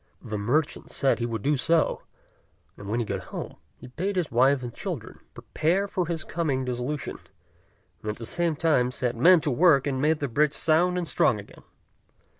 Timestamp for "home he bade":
3.25-4.15